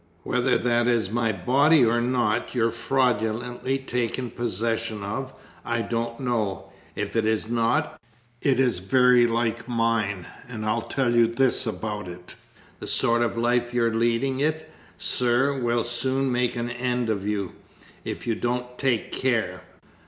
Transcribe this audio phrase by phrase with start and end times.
[0.23, 5.31] Whether that is my body or not you've fraudulently taken possession of,
[5.63, 8.01] I don't know; if it is not,
[8.41, 12.33] it is very like mine, and I tell you this about it.
[12.79, 17.27] The sort of life you're leading it, sir, will very soon make an end of
[17.27, 17.51] you,
[18.03, 19.61] if you don't take care.